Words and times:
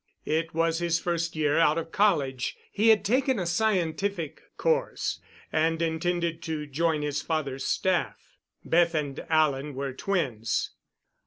It 0.25 0.55
was 0.55 0.79
his 0.79 0.99
first 0.99 1.35
year 1.35 1.59
out 1.59 1.77
of 1.77 1.91
college. 1.91 2.57
He 2.71 2.87
had 2.89 3.05
taken 3.05 3.37
a 3.37 3.45
scientific 3.45 4.41
course 4.57 5.19
and 5.53 5.79
intended 5.79 6.41
to 6.41 6.65
join 6.65 7.03
his 7.03 7.21
father's 7.21 7.65
staff. 7.67 8.35
Beth 8.65 8.95
and 8.95 9.23
Alan 9.29 9.75
were 9.75 9.93
twins. 9.93 10.71